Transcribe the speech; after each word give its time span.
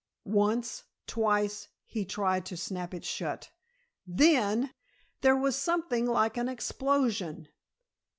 Once, 0.25 0.85
twice, 1.05 1.67
he 1.85 2.03
tried 2.03 2.43
to 2.43 2.57
snap 2.57 2.91
it 2.91 3.05
shut. 3.05 3.51
Then 4.07 4.73
there 5.21 5.37
was 5.37 5.55
something 5.55 6.07
like 6.07 6.37
an 6.37 6.49
explosion! 6.49 7.49